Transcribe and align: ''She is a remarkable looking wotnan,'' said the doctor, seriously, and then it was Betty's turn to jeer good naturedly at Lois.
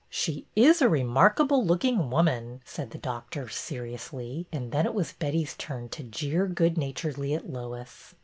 ''She 0.23 0.47
is 0.55 0.81
a 0.81 0.89
remarkable 0.89 1.63
looking 1.63 2.09
wotnan,'' 2.09 2.61
said 2.65 2.89
the 2.89 2.97
doctor, 2.97 3.47
seriously, 3.49 4.47
and 4.51 4.71
then 4.71 4.87
it 4.87 4.95
was 4.95 5.13
Betty's 5.13 5.53
turn 5.55 5.89
to 5.89 6.01
jeer 6.01 6.47
good 6.47 6.75
naturedly 6.75 7.35
at 7.35 7.47
Lois. 7.47 8.15